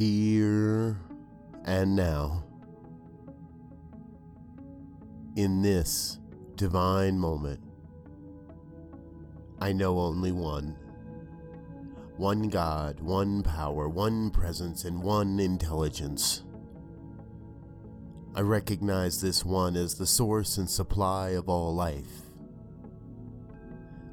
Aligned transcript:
Here 0.00 0.98
and 1.66 1.94
now, 1.94 2.42
in 5.36 5.60
this 5.60 6.18
divine 6.56 7.18
moment, 7.18 7.60
I 9.60 9.72
know 9.74 9.98
only 9.98 10.32
one. 10.32 10.74
One 12.16 12.48
God, 12.48 13.00
one 13.00 13.42
power, 13.42 13.90
one 13.90 14.30
presence, 14.30 14.86
and 14.86 15.02
one 15.02 15.38
intelligence. 15.38 16.44
I 18.34 18.40
recognize 18.40 19.20
this 19.20 19.44
one 19.44 19.76
as 19.76 19.96
the 19.96 20.06
source 20.06 20.56
and 20.56 20.70
supply 20.70 21.32
of 21.32 21.50
all 21.50 21.74
life. 21.74 22.29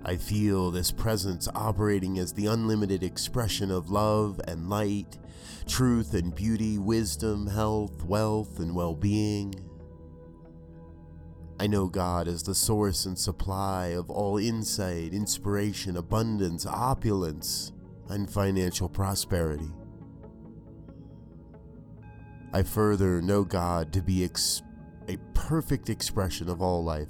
I 0.07 0.15
feel 0.15 0.71
this 0.71 0.89
presence 0.89 1.49
operating 1.53 2.17
as 2.17 2.31
the 2.31 2.45
unlimited 2.45 3.03
expression 3.03 3.69
of 3.69 3.91
love 3.91 4.39
and 4.47 4.69
light, 4.69 5.17
truth 5.67 6.13
and 6.13 6.33
beauty, 6.33 6.77
wisdom, 6.77 7.45
health, 7.45 8.05
wealth, 8.05 8.59
and 8.59 8.73
well 8.73 8.95
being. 8.95 9.53
I 11.59 11.67
know 11.67 11.87
God 11.87 12.29
as 12.29 12.41
the 12.41 12.55
source 12.55 13.05
and 13.05 13.19
supply 13.19 13.87
of 13.87 14.09
all 14.09 14.37
insight, 14.37 15.13
inspiration, 15.13 15.97
abundance, 15.97 16.65
opulence, 16.65 17.73
and 18.07 18.29
financial 18.29 18.87
prosperity. 18.87 19.73
I 22.53 22.63
further 22.63 23.21
know 23.21 23.43
God 23.43 23.91
to 23.91 24.01
be 24.01 24.23
ex- 24.23 24.61
a 25.09 25.17
perfect 25.33 25.89
expression 25.89 26.47
of 26.47 26.61
all 26.61 26.81
life, 26.81 27.09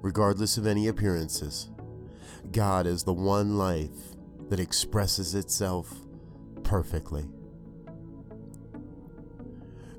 regardless 0.00 0.56
of 0.56 0.66
any 0.66 0.88
appearances. 0.88 1.68
God 2.52 2.86
is 2.86 3.02
the 3.04 3.12
one 3.12 3.56
life 3.56 4.16
that 4.48 4.60
expresses 4.60 5.34
itself 5.34 5.92
perfectly. 6.62 7.26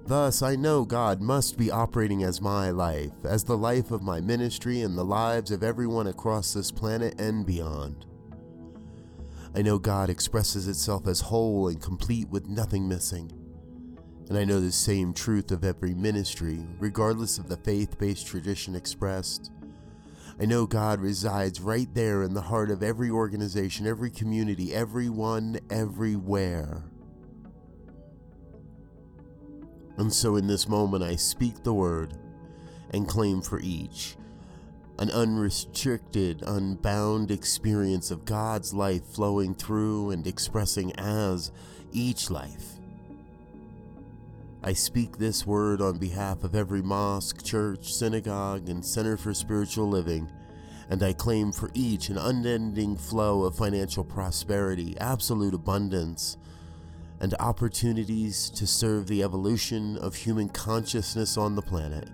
Thus, 0.07 0.43
I 0.43 0.55
know 0.55 0.85
God 0.85 1.19
must 1.19 1.57
be 1.57 1.71
operating 1.71 2.23
as 2.23 2.39
my 2.39 2.69
life, 2.69 3.13
as 3.23 3.43
the 3.43 3.57
life 3.57 3.89
of 3.89 4.03
my 4.03 4.21
ministry 4.21 4.81
and 4.81 4.95
the 4.95 5.03
lives 5.03 5.49
of 5.49 5.63
everyone 5.63 6.05
across 6.07 6.53
this 6.53 6.69
planet 6.69 7.19
and 7.19 7.43
beyond. 7.43 8.05
I 9.55 9.63
know 9.63 9.79
God 9.79 10.09
expresses 10.09 10.67
itself 10.67 11.07
as 11.07 11.21
whole 11.21 11.69
and 11.69 11.81
complete 11.81 12.29
with 12.29 12.47
nothing 12.47 12.87
missing. 12.87 13.31
And 14.29 14.37
I 14.37 14.43
know 14.43 14.59
the 14.59 14.71
same 14.71 15.13
truth 15.13 15.51
of 15.51 15.63
every 15.63 15.95
ministry, 15.95 16.59
regardless 16.77 17.37
of 17.39 17.47
the 17.47 17.57
faith 17.57 17.97
based 17.97 18.27
tradition 18.27 18.75
expressed. 18.75 19.51
I 20.39 20.45
know 20.45 20.65
God 20.65 20.99
resides 20.99 21.61
right 21.61 21.87
there 21.93 22.23
in 22.23 22.33
the 22.33 22.41
heart 22.41 22.69
of 22.69 22.83
every 22.83 23.09
organization, 23.09 23.87
every 23.87 24.11
community, 24.11 24.73
everyone, 24.73 25.59
everywhere. 25.69 26.83
And 29.97 30.13
so 30.13 30.35
in 30.35 30.47
this 30.47 30.67
moment, 30.67 31.03
I 31.03 31.15
speak 31.15 31.63
the 31.63 31.73
word 31.73 32.17
and 32.91 33.07
claim 33.07 33.41
for 33.41 33.59
each 33.61 34.17
an 34.97 35.11
unrestricted, 35.11 36.41
unbound 36.43 37.29
experience 37.29 38.11
of 38.11 38.23
God's 38.23 38.73
life 38.73 39.05
flowing 39.05 39.53
through 39.53 40.11
and 40.11 40.25
expressing 40.25 40.97
as 40.97 41.51
each 41.91 42.29
life. 42.29 42.79
I 44.67 44.73
speak 44.73 45.19
this 45.19 45.45
word 45.45 45.79
on 45.79 45.99
behalf 45.99 46.43
of 46.43 46.55
every 46.55 46.81
mosque, 46.81 47.43
church, 47.43 47.93
synagogue, 47.93 48.67
and 48.67 48.83
center 48.83 49.15
for 49.15 49.31
spiritual 49.31 49.87
living, 49.87 50.27
and 50.89 51.03
I 51.03 51.13
claim 51.13 51.51
for 51.51 51.69
each 51.75 52.09
an 52.09 52.17
unending 52.17 52.97
flow 52.97 53.43
of 53.43 53.55
financial 53.55 54.03
prosperity, 54.03 54.97
absolute 54.99 55.53
abundance, 55.53 56.37
and 57.19 57.35
opportunities 57.39 58.49
to 58.55 58.65
serve 58.65 59.05
the 59.05 59.21
evolution 59.21 59.97
of 59.97 60.15
human 60.15 60.49
consciousness 60.49 61.37
on 61.37 61.55
the 61.55 61.61
planet. 61.61 62.09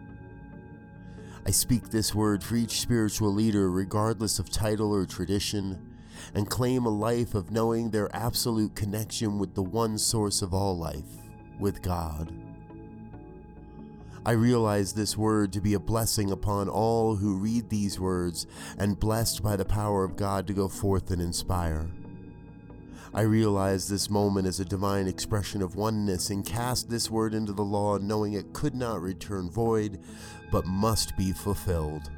I 1.45 1.51
speak 1.51 1.87
this 1.87 2.13
word 2.13 2.43
for 2.43 2.57
each 2.57 2.81
spiritual 2.81 3.33
leader, 3.33 3.71
regardless 3.71 4.39
of 4.39 4.49
title 4.49 4.93
or 4.93 5.05
tradition, 5.05 5.95
and 6.33 6.49
claim 6.49 6.85
a 6.85 6.89
life 6.89 7.33
of 7.33 7.49
knowing 7.49 7.91
their 7.91 8.13
absolute 8.13 8.75
connection 8.75 9.39
with 9.39 9.55
the 9.55 9.63
one 9.63 9.97
source 9.97 10.41
of 10.41 10.53
all 10.53 10.77
life, 10.77 11.30
with 11.61 11.81
God. 11.81 12.33
I 14.23 14.31
realize 14.33 14.93
this 14.93 15.17
word 15.17 15.53
to 15.53 15.61
be 15.61 15.73
a 15.73 15.79
blessing 15.79 16.29
upon 16.29 16.69
all 16.69 17.15
who 17.15 17.37
read 17.37 17.69
these 17.69 17.99
words 17.99 18.45
and 18.77 18.99
blessed 18.99 19.41
by 19.41 19.55
the 19.55 19.65
power 19.65 20.03
of 20.03 20.15
God 20.15 20.45
to 20.47 20.53
go 20.53 20.67
forth 20.67 21.09
and 21.09 21.21
inspire. 21.21 21.89
I 23.13 23.21
realize 23.21 23.89
this 23.89 24.09
moment 24.09 24.47
as 24.47 24.59
a 24.59 24.65
divine 24.65 25.07
expression 25.07 25.61
of 25.61 25.75
oneness 25.75 26.29
and 26.29 26.45
cast 26.45 26.89
this 26.89 27.09
word 27.09 27.33
into 27.33 27.51
the 27.51 27.63
law, 27.63 27.97
knowing 27.97 28.33
it 28.33 28.53
could 28.53 28.75
not 28.75 29.01
return 29.01 29.49
void, 29.49 29.99
but 30.51 30.65
must 30.65 31.17
be 31.17 31.31
fulfilled. 31.33 32.09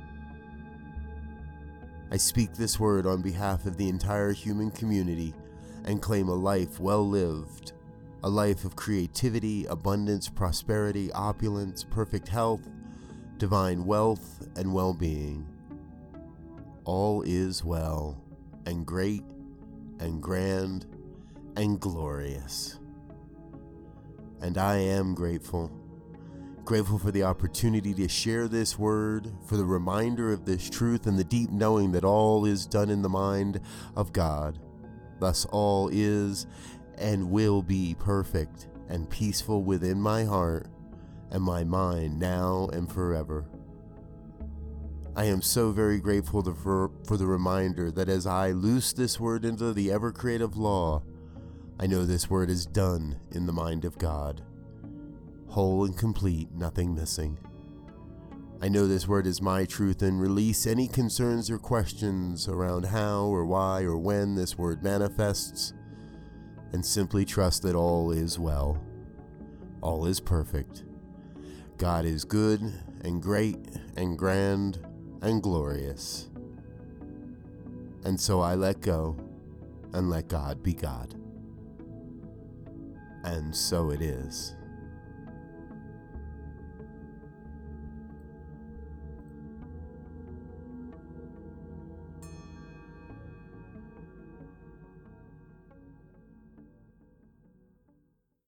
I 2.11 2.17
speak 2.17 2.53
this 2.53 2.79
word 2.79 3.07
on 3.07 3.23
behalf 3.23 3.65
of 3.65 3.77
the 3.77 3.89
entire 3.89 4.33
human 4.33 4.69
community 4.69 5.33
and 5.85 6.01
claim 6.01 6.27
a 6.27 6.35
life 6.35 6.79
well 6.79 7.07
lived, 7.07 7.71
a 8.23 8.29
life 8.29 8.63
of 8.63 8.75
creativity, 8.75 9.65
abundance, 9.65 10.29
prosperity, 10.29 11.11
opulence, 11.11 11.83
perfect 11.83 12.29
health, 12.29 12.69
divine 13.37 13.85
wealth, 13.85 14.47
and 14.55 14.73
well 14.73 14.93
being. 14.93 15.45
All 16.85 17.21
is 17.23 17.63
well, 17.63 18.23
and 18.65 18.85
great, 18.85 19.23
and 19.99 20.21
grand, 20.21 20.85
and 21.57 21.79
glorious. 21.79 22.79
And 24.41 24.57
I 24.57 24.77
am 24.77 25.15
grateful. 25.15 25.71
Grateful 26.63 26.97
for 26.97 27.11
the 27.11 27.23
opportunity 27.23 27.93
to 27.93 28.07
share 28.07 28.47
this 28.47 28.79
word, 28.79 29.33
for 29.45 29.57
the 29.57 29.65
reminder 29.65 30.31
of 30.31 30.45
this 30.45 30.69
truth, 30.69 31.07
and 31.07 31.19
the 31.19 31.25
deep 31.25 31.49
knowing 31.49 31.91
that 31.91 32.05
all 32.05 32.45
is 32.45 32.65
done 32.65 32.89
in 32.89 33.01
the 33.01 33.09
mind 33.09 33.59
of 33.97 34.13
God. 34.13 34.59
Thus, 35.19 35.45
all 35.45 35.89
is 35.91 36.47
and 36.97 37.29
will 37.29 37.61
be 37.61 37.95
perfect 37.99 38.67
and 38.89 39.09
peaceful 39.09 39.63
within 39.63 39.99
my 39.99 40.23
heart 40.23 40.67
and 41.31 41.41
my 41.41 41.63
mind 41.63 42.19
now 42.19 42.69
and 42.73 42.91
forever. 42.91 43.45
I 45.15 45.25
am 45.25 45.41
so 45.41 45.71
very 45.71 45.99
grateful 45.99 46.43
for, 46.55 46.91
for 47.05 47.17
the 47.17 47.27
reminder 47.27 47.91
that 47.91 48.09
as 48.09 48.25
I 48.25 48.51
loose 48.51 48.93
this 48.93 49.19
word 49.19 49.45
into 49.45 49.73
the 49.73 49.91
ever 49.91 50.11
creative 50.11 50.57
law, 50.57 51.03
I 51.79 51.87
know 51.87 52.05
this 52.05 52.29
word 52.29 52.49
is 52.49 52.65
done 52.65 53.19
in 53.31 53.45
the 53.45 53.53
mind 53.53 53.85
of 53.85 53.97
God, 53.97 54.41
whole 55.47 55.85
and 55.85 55.97
complete, 55.97 56.49
nothing 56.53 56.95
missing. 56.95 57.37
I 58.61 58.69
know 58.69 58.87
this 58.87 59.07
word 59.07 59.27
is 59.27 59.41
my 59.41 59.65
truth 59.65 60.01
and 60.01 60.21
release 60.21 60.65
any 60.65 60.87
concerns 60.87 61.51
or 61.51 61.57
questions 61.59 62.47
around 62.47 62.85
how 62.85 63.25
or 63.25 63.45
why 63.45 63.83
or 63.83 63.97
when 63.97 64.35
this 64.35 64.57
word 64.57 64.81
manifests, 64.81 65.73
and 66.73 66.85
simply 66.85 67.23
trust 67.23 67.61
that 67.61 67.75
all 67.75 68.11
is 68.11 68.37
well, 68.37 68.83
all 69.81 70.05
is 70.05 70.19
perfect. 70.19 70.83
God 71.77 72.05
is 72.05 72.25
good 72.25 72.61
and 73.03 73.21
great 73.21 73.57
and 73.95 74.17
grand 74.17 74.79
and 75.21 75.41
glorious. 75.41 76.29
And 78.03 78.19
so 78.19 78.41
I 78.41 78.55
let 78.55 78.81
go 78.81 79.17
and 79.93 80.09
let 80.09 80.27
God 80.27 80.61
be 80.63 80.73
God. 80.73 81.15
And 83.23 83.55
so 83.55 83.91
it 83.91 84.01
is. 84.01 84.55